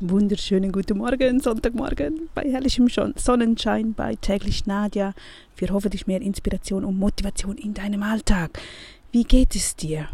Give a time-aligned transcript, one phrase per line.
[0.00, 5.14] Wunderschönen guten Morgen, Sonntagmorgen bei herrlichem Sonnenschein, bei täglich Nadja
[5.54, 8.60] für hoffentlich mehr Inspiration und Motivation in deinem Alltag.
[9.10, 10.10] Wie geht es dir?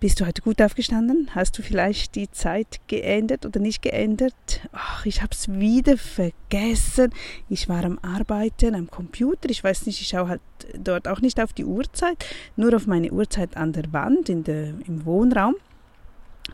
[0.00, 1.30] Bist du heute gut aufgestanden?
[1.36, 4.34] Hast du vielleicht die Zeit geändert oder nicht geändert?
[4.72, 7.12] Ach, ich habe es wieder vergessen.
[7.48, 9.50] Ich war am Arbeiten am Computer.
[9.50, 10.40] Ich weiß nicht, ich schaue halt
[10.76, 12.16] dort auch nicht auf die Uhrzeit,
[12.56, 15.54] nur auf meine Uhrzeit an der Wand in der, im Wohnraum.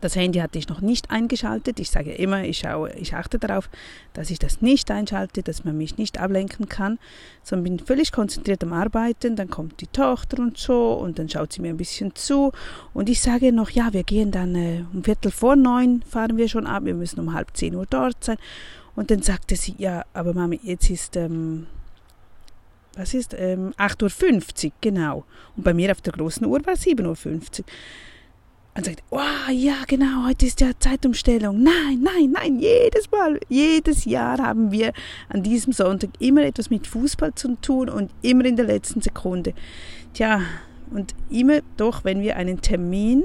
[0.00, 1.80] Das Handy hatte ich noch nicht eingeschaltet.
[1.80, 3.68] Ich sage immer, ich, schaue, ich achte darauf,
[4.12, 6.98] dass ich das nicht einschalte, dass man mich nicht ablenken kann,
[7.42, 9.36] sondern bin völlig konzentriert am Arbeiten.
[9.36, 12.52] Dann kommt die Tochter und so und dann schaut sie mir ein bisschen zu
[12.94, 16.48] und ich sage noch, ja, wir gehen dann äh, um Viertel vor neun fahren wir
[16.48, 18.36] schon ab, wir müssen um halb zehn Uhr dort sein.
[18.94, 21.66] Und dann sagte sie, ja, aber Mami, jetzt ist ähm,
[22.96, 25.24] was ist, ähm, 8.50 Uhr, genau.
[25.56, 27.64] Und bei mir auf der großen Uhr war 7.50 Uhr
[28.76, 31.62] und sagt, oh ja, genau, heute ist ja Zeitumstellung.
[31.62, 34.92] Nein, nein, nein, jedes Mal, jedes Jahr haben wir
[35.28, 39.54] an diesem Sonntag immer etwas mit Fußball zu tun und immer in der letzten Sekunde.
[40.12, 40.42] Tja,
[40.90, 43.24] und immer doch, wenn wir einen Termin,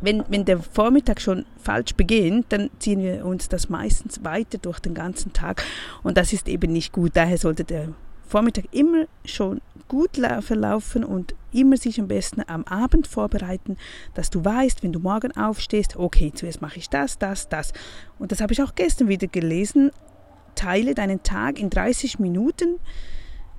[0.00, 4.80] wenn, wenn der Vormittag schon falsch beginnt, dann ziehen wir uns das meistens weiter durch
[4.80, 5.62] den ganzen Tag
[6.02, 7.12] und das ist eben nicht gut.
[7.14, 7.88] Daher sollte der
[8.30, 13.76] Vormittag immer schon gut verlaufen und immer sich am besten am Abend vorbereiten,
[14.14, 17.72] dass du weißt, wenn du morgen aufstehst, okay, zuerst mache ich das, das, das.
[18.20, 19.90] Und das habe ich auch gestern wieder gelesen.
[20.54, 22.78] Teile deinen Tag in 30 Minuten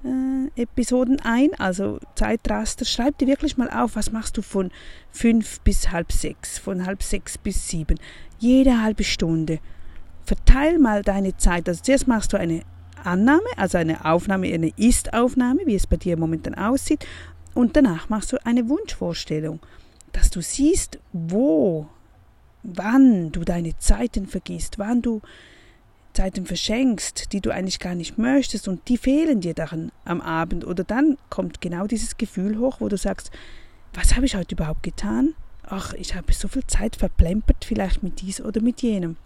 [0.05, 2.85] äh, Episoden ein, also Zeitraster.
[2.85, 4.71] Schreib dir wirklich mal auf, was machst du von
[5.11, 7.99] 5 bis halb 6, von halb 6 bis 7.
[8.39, 9.59] Jede halbe Stunde.
[10.23, 11.67] Verteil mal deine Zeit.
[11.67, 12.63] Also zuerst machst du eine
[13.05, 17.05] Annahme, also eine Aufnahme, eine Ist-Aufnahme, wie es bei dir momentan aussieht.
[17.53, 19.59] Und danach machst du eine Wunschvorstellung,
[20.13, 21.87] dass du siehst, wo,
[22.63, 25.21] wann du deine Zeiten vergisst, wann du
[26.13, 30.65] Zeiten verschenkst, die du eigentlich gar nicht möchtest und die fehlen dir dann am Abend.
[30.65, 33.31] Oder dann kommt genau dieses Gefühl hoch, wo du sagst,
[33.93, 35.33] was habe ich heute überhaupt getan?
[35.63, 39.17] Ach, ich habe so viel Zeit verplempert, vielleicht mit dies oder mit jenem.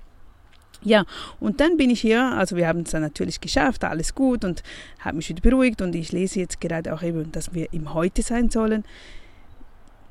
[0.85, 1.03] Ja,
[1.39, 4.61] und dann bin ich hier, also wir haben es dann natürlich geschafft, alles gut und
[4.99, 8.21] habe mich wieder beruhigt und ich lese jetzt gerade auch eben, dass wir im Heute
[8.21, 8.83] sein sollen.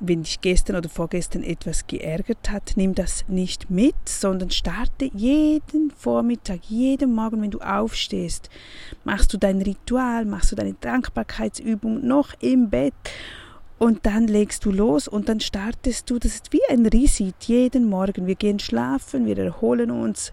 [0.01, 5.93] Wenn dich gestern oder vorgestern etwas geärgert hat, nimm das nicht mit, sondern starte jeden
[5.93, 8.51] Vormittag, jeden Morgen, wenn du aufstehst,
[9.05, 12.95] machst du dein Ritual, machst du deine Dankbarkeitsübung noch im Bett
[13.79, 17.89] und dann legst du los und dann startest du, das ist wie ein Reset jeden
[17.89, 18.27] Morgen.
[18.27, 20.33] Wir gehen schlafen, wir erholen uns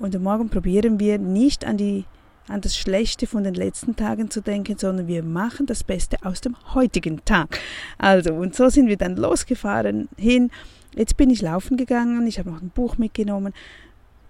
[0.00, 2.04] und Morgen probieren wir nicht an, die,
[2.48, 6.40] an das Schlechte von den letzten Tagen zu denken, sondern wir machen das Beste aus
[6.40, 7.60] dem heutigen Tag.
[7.98, 10.50] Also, und so sind wir dann losgefahren hin.
[10.94, 13.52] Jetzt bin ich laufen gegangen, ich habe noch ein Buch mitgenommen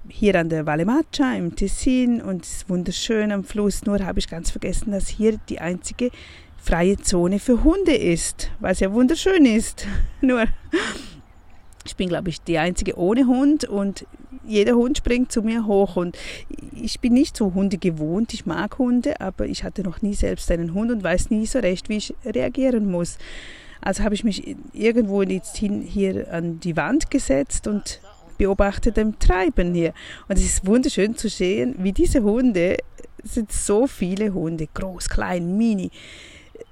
[0.09, 3.85] hier an der Valle Maccia im Tessin und es ist wunderschön am Fluss.
[3.85, 6.11] Nur habe ich ganz vergessen, dass hier die einzige
[6.57, 9.87] freie Zone für Hunde ist, was ja wunderschön ist.
[10.21, 10.47] Nur
[11.85, 14.07] ich bin, glaube ich, die einzige ohne Hund und
[14.45, 16.17] jeder Hund springt zu mir hoch und
[16.75, 18.35] ich bin nicht so Hunde gewohnt.
[18.35, 21.59] Ich mag Hunde, aber ich hatte noch nie selbst einen Hund und weiß nie so
[21.59, 23.19] recht, wie ich reagieren muss.
[23.81, 28.01] Also habe ich mich irgendwo jetzt hin, hier an die Wand gesetzt und
[28.37, 29.95] beobachte dem Treiben hier.
[30.29, 32.77] Und es ist wunderschön zu sehen, wie diese Hunde,
[33.23, 35.91] es sind so viele Hunde, groß, klein, mini,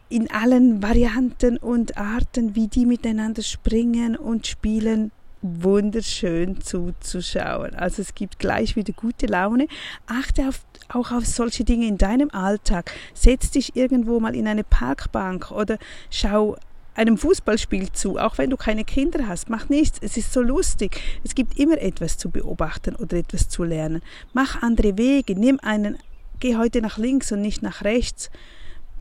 [0.09, 7.75] in allen Varianten und Arten, wie die miteinander springen und spielen, wunderschön zuzuschauen.
[7.75, 9.69] Also es gibt gleich wieder gute Laune.
[10.07, 12.91] Achte auf, auch auf solche Dinge in deinem Alltag.
[13.15, 15.79] Setz dich irgendwo mal in eine Parkbank oder
[16.11, 16.57] schau
[16.95, 19.49] einem Fußballspiel zu, auch wenn du keine Kinder hast.
[19.49, 21.01] Mach nichts, es ist so lustig.
[21.23, 24.03] Es gibt immer etwas zu beobachten oder etwas zu lernen.
[24.33, 25.99] Mach andere Wege, nimm einen,
[26.41, 28.31] geh heute nach links und nicht nach rechts.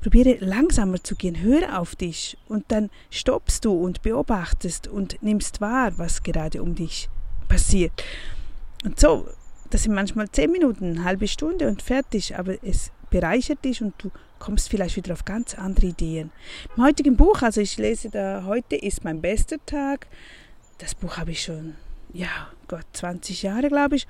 [0.01, 5.61] Probiere langsamer zu gehen, höre auf dich und dann stoppst du und beobachtest und nimmst
[5.61, 7.09] wahr, was gerade um dich
[7.47, 7.91] passiert.
[8.83, 9.27] Und so,
[9.69, 13.93] das sind manchmal zehn Minuten, eine halbe Stunde und fertig, aber es bereichert dich und
[13.97, 16.31] du kommst vielleicht wieder auf ganz andere Ideen.
[16.75, 20.07] Im heutigen Buch, also ich lese da, heute ist mein bester Tag.
[20.77, 21.75] Das Buch habe ich schon,
[22.13, 22.29] ja,
[22.67, 24.07] Gott, 20 Jahre, glaube ich.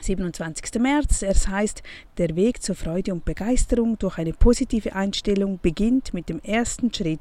[0.00, 0.80] 27.
[0.80, 1.22] März.
[1.22, 1.82] Es heißt,
[2.18, 7.20] der Weg zur Freude und Begeisterung durch eine positive Einstellung beginnt mit dem ersten Schritt.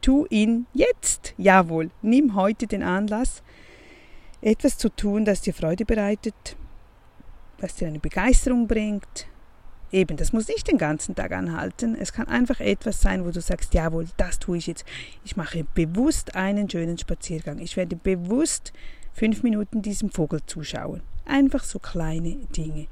[0.00, 1.34] Tu ihn jetzt.
[1.38, 3.42] Jawohl, nimm heute den Anlass,
[4.40, 6.56] etwas zu tun, das dir Freude bereitet,
[7.58, 9.28] was dir eine Begeisterung bringt.
[9.92, 11.94] Eben, das muss nicht den ganzen Tag anhalten.
[11.94, 14.86] Es kann einfach etwas sein, wo du sagst, jawohl, das tue ich jetzt.
[15.22, 17.58] Ich mache bewusst einen schönen Spaziergang.
[17.58, 18.72] Ich werde bewusst
[19.12, 21.02] fünf Minuten diesem Vogel zuschauen.
[21.24, 22.86] Einfach so kleine Dinge.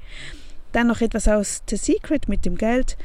[0.71, 2.97] Dann noch etwas aus The Secret mit dem Geld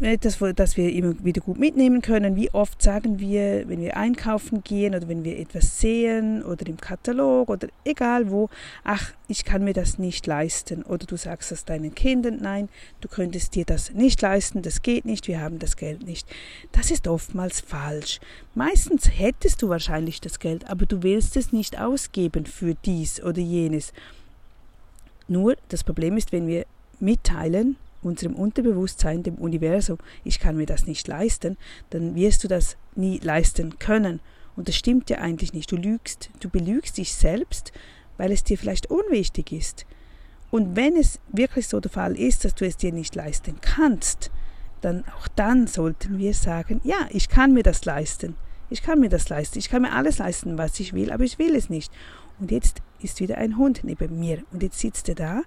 [0.00, 2.36] etwas, das wir immer wieder gut mitnehmen können.
[2.36, 6.76] Wie oft sagen wir, wenn wir einkaufen gehen oder wenn wir etwas sehen oder im
[6.76, 8.48] Katalog oder egal wo,
[8.82, 10.82] ach, ich kann mir das nicht leisten.
[10.82, 12.68] Oder du sagst es deinen Kindern, nein,
[13.00, 16.26] du könntest dir das nicht leisten, das geht nicht, wir haben das Geld nicht.
[16.72, 18.20] Das ist oftmals falsch.
[18.54, 23.40] Meistens hättest du wahrscheinlich das Geld, aber du willst es nicht ausgeben für dies oder
[23.40, 23.92] jenes.
[25.28, 26.66] Nur das Problem ist, wenn wir
[27.00, 31.56] mitteilen, unserem Unterbewusstsein, dem Universum, ich kann mir das nicht leisten,
[31.90, 34.20] dann wirst du das nie leisten können.
[34.56, 35.70] Und das stimmt ja eigentlich nicht.
[35.72, 37.72] Du lügst, du belügst dich selbst,
[38.16, 39.86] weil es dir vielleicht unwichtig ist.
[40.50, 44.30] Und wenn es wirklich so der Fall ist, dass du es dir nicht leisten kannst,
[44.80, 48.36] dann auch dann sollten wir sagen, ja, ich kann mir das leisten.
[48.70, 49.58] Ich kann mir das leisten.
[49.58, 51.92] Ich kann mir alles leisten, was ich will, aber ich will es nicht.
[52.38, 55.42] Und jetzt ist wieder ein Hund neben mir und jetzt sitzt er da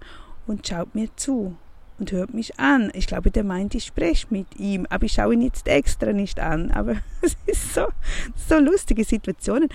[0.46, 1.56] und schaut mir zu
[2.00, 2.92] und hört mich an.
[2.94, 6.40] Ich glaube, der meint, ich spreche mit ihm, aber ich schaue ihn jetzt extra nicht
[6.40, 6.72] an.
[6.72, 7.88] Aber es ist so,
[8.36, 9.70] so lustige Situationen.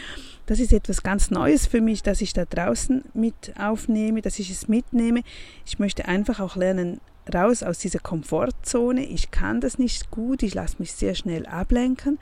[0.47, 4.51] Das ist etwas ganz Neues für mich, dass ich da draußen mit aufnehme, dass ich
[4.51, 5.23] es mitnehme.
[5.65, 7.01] Ich möchte einfach auch lernen,
[7.33, 9.05] raus aus dieser Komfortzone.
[9.05, 12.19] Ich kann das nicht gut, ich lasse mich sehr schnell ablenken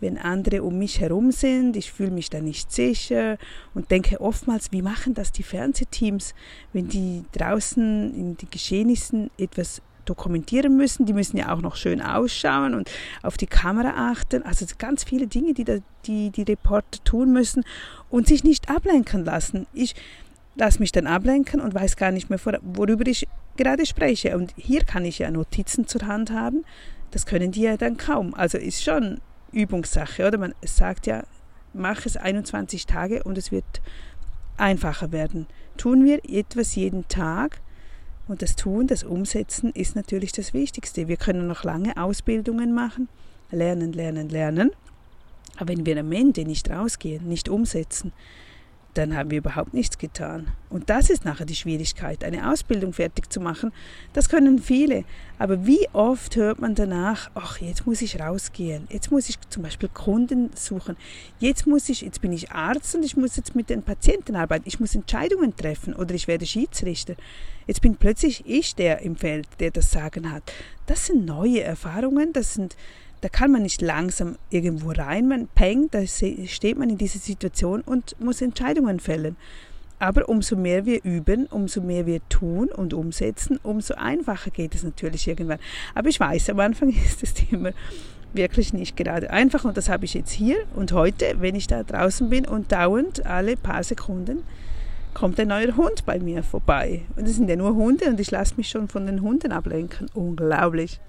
[0.00, 1.76] wenn andere um mich herum sind.
[1.76, 3.38] Ich fühle mich da nicht sicher
[3.74, 6.34] und denke oftmals, wie machen das die Fernsehteams,
[6.72, 11.04] wenn die draußen in den Geschehnissen etwas dokumentieren müssen.
[11.04, 12.90] Die müssen ja auch noch schön ausschauen und
[13.22, 14.42] auf die Kamera achten.
[14.42, 17.64] Also ganz viele Dinge, die da, die, die Reporter tun müssen
[18.08, 19.66] und sich nicht ablenken lassen.
[19.74, 19.94] Ich
[20.54, 24.36] lasse mich dann ablenken und weiß gar nicht mehr, worüber ich gerade spreche.
[24.36, 26.64] Und hier kann ich ja Notizen zur Hand haben.
[27.10, 28.34] Das können die ja dann kaum.
[28.34, 29.20] Also ist schon
[29.52, 30.38] Übungssache, oder?
[30.38, 31.24] Man sagt ja,
[31.72, 33.80] mach es 21 Tage und es wird
[34.56, 35.46] einfacher werden.
[35.76, 37.60] Tun wir etwas jeden Tag
[38.28, 41.08] und das Tun, das Umsetzen ist natürlich das Wichtigste.
[41.08, 43.08] Wir können noch lange Ausbildungen machen,
[43.50, 44.70] lernen, lernen, lernen.
[45.56, 48.12] Aber wenn wir am Ende nicht rausgehen, nicht umsetzen,
[48.96, 50.48] dann haben wir überhaupt nichts getan.
[50.70, 53.72] Und das ist nachher die Schwierigkeit, eine Ausbildung fertig zu machen.
[54.12, 55.04] Das können viele.
[55.38, 59.62] Aber wie oft hört man danach, ach, jetzt muss ich rausgehen, jetzt muss ich zum
[59.62, 60.96] Beispiel Kunden suchen,
[61.38, 64.64] jetzt muss ich, jetzt bin ich Arzt und ich muss jetzt mit den Patienten arbeiten,
[64.66, 67.14] ich muss Entscheidungen treffen oder ich werde Schiedsrichter.
[67.66, 70.42] Jetzt bin plötzlich ich der im Feld, der das Sagen hat.
[70.86, 72.76] Das sind neue Erfahrungen, das sind
[73.26, 77.80] da kann man nicht langsam irgendwo rein, man peng, da steht man in dieser Situation
[77.80, 79.34] und muss Entscheidungen fällen.
[79.98, 84.84] Aber umso mehr wir üben, umso mehr wir tun und umsetzen, umso einfacher geht es
[84.84, 85.58] natürlich irgendwann.
[85.92, 87.72] Aber ich weiß, am Anfang ist das Thema
[88.32, 91.82] wirklich nicht gerade einfach und das habe ich jetzt hier und heute, wenn ich da
[91.82, 94.44] draußen bin und dauernd alle paar Sekunden
[95.16, 97.00] kommt ein neuer Hund bei mir vorbei.
[97.16, 100.10] Und es sind ja nur Hunde und ich lasse mich schon von den Hunden ablenken.
[100.12, 101.00] Unglaublich.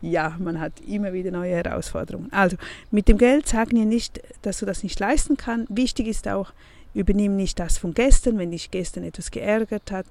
[0.00, 2.32] Ja, man hat immer wieder neue Herausforderungen.
[2.32, 2.56] Also,
[2.90, 5.76] mit dem Geld sagen wir nicht, dass du das nicht leisten kannst.
[5.76, 6.54] Wichtig ist auch,
[6.94, 10.06] übernimm nicht das von gestern, wenn dich gestern etwas geärgert hat.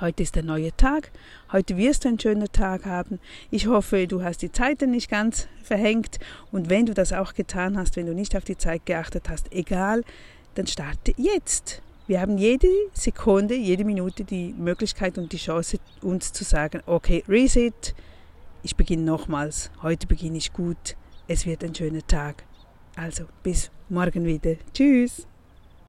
[0.00, 1.10] Heute ist ein neuer Tag.
[1.50, 3.18] Heute wirst du einen schönen Tag haben.
[3.50, 6.20] Ich hoffe, du hast die Zeit nicht ganz verhängt.
[6.52, 9.52] Und wenn du das auch getan hast, wenn du nicht auf die Zeit geachtet hast,
[9.52, 10.04] egal,
[10.54, 11.82] dann starte jetzt.
[12.06, 17.24] Wir haben jede Sekunde, jede Minute die Möglichkeit und die Chance, uns zu sagen, okay,
[17.26, 17.94] Reset,
[18.62, 20.96] ich beginne nochmals, heute beginne ich gut,
[21.28, 22.44] es wird ein schöner Tag.
[22.94, 24.56] Also bis morgen wieder.
[24.74, 25.26] Tschüss.